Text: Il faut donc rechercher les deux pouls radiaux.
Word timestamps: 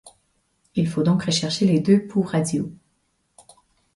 Il 0.73 0.87
faut 0.89 1.03
donc 1.03 1.21
rechercher 1.25 1.67
les 1.67 1.79
deux 1.79 2.07
pouls 2.07 2.23
radiaux. 2.23 2.71